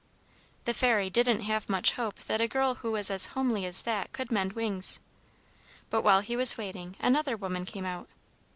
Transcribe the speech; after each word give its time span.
"The 0.65 0.73
Fairy 0.73 1.11
didn't 1.11 1.41
have 1.41 1.69
much 1.69 1.91
hope 1.91 2.15
that 2.21 2.41
a 2.41 2.47
girl 2.47 2.73
who 2.81 2.89
was 2.93 3.11
as 3.11 3.27
homely 3.37 3.65
as 3.67 3.83
that 3.83 4.11
could 4.13 4.31
mend 4.31 4.53
wings. 4.53 4.99
But 5.91 6.01
while 6.01 6.21
he 6.21 6.35
was 6.35 6.57
waiting, 6.57 6.95
another 6.99 7.37
woman 7.37 7.65
came 7.65 7.85
out. 7.85 8.09